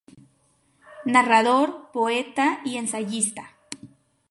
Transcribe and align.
Narrador, 1.15 1.67
poeta 1.93 2.61
y 2.65 2.77
ensayista. 2.77 3.53